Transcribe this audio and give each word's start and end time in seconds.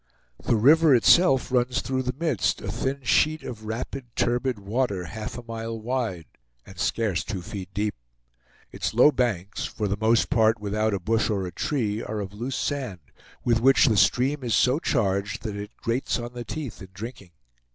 The 0.41 0.55
river 0.55 0.95
itself 0.95 1.51
runs 1.51 1.81
through 1.81 2.01
the 2.01 2.15
midst, 2.17 2.59
a 2.59 2.71
thin 2.71 3.03
sheet 3.03 3.43
of 3.43 3.65
rapid, 3.65 4.07
turbid 4.15 4.57
water, 4.57 5.03
half 5.05 5.37
a 5.37 5.43
mile 5.43 5.79
wide, 5.79 6.25
and 6.65 6.79
scarce 6.79 7.23
two 7.23 7.43
feet 7.43 7.69
deep. 7.75 7.93
Its 8.71 8.95
low 8.95 9.11
banks 9.11 9.65
for 9.65 9.87
the 9.87 9.99
most 10.01 10.31
part 10.31 10.59
without 10.59 10.95
a 10.95 10.99
bush 10.99 11.29
or 11.29 11.45
a 11.45 11.51
tree, 11.51 12.01
are 12.01 12.19
of 12.19 12.33
loose 12.33 12.55
sand, 12.55 13.01
with 13.43 13.61
which 13.61 13.85
the 13.85 13.95
stream 13.95 14.43
is 14.43 14.55
so 14.55 14.79
charged 14.79 15.43
that 15.43 15.55
it 15.55 15.77
grates 15.77 16.17
on 16.17 16.33
the 16.33 16.43
teeth 16.45 16.81
in 16.81 16.87
drinking. 16.95 17.29